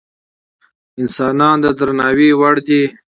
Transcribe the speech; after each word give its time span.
انسانان 1.01 1.55
د 1.63 1.65
درناوي 1.79 2.29
وړ 2.39 2.55
دي. 2.67 2.83